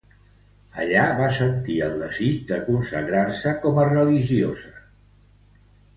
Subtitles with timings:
[0.83, 4.77] Allà va sentir el desig de consagrar-se com a religiosa.